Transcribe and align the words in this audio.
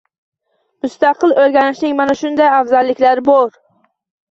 Mustaqil 0.85 1.35
o’rganishning 1.43 1.95
mana 2.01 2.17
shunday 2.23 2.51
afzalliklari 2.55 3.27
bor 3.31 3.49